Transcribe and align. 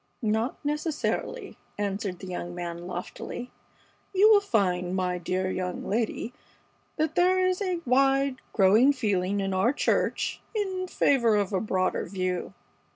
"Not 0.23 0.65
necessarily," 0.65 1.59
answered 1.77 2.17
the 2.17 2.25
young 2.25 2.55
man, 2.55 2.87
loftily. 2.87 3.51
"You 4.15 4.31
will 4.31 4.41
find, 4.41 4.95
my 4.95 5.19
dear 5.19 5.51
young 5.51 5.85
lady, 5.87 6.33
that 6.95 7.13
there 7.13 7.45
is 7.47 7.61
a 7.61 7.81
wide, 7.85 8.37
growing 8.51 8.93
feeling 8.93 9.39
in 9.39 9.53
our 9.53 9.71
church 9.73 10.41
in 10.55 10.87
favor 10.87 11.35
of 11.35 11.53
a 11.53 11.61
broader 11.61 12.07
view. 12.07 12.55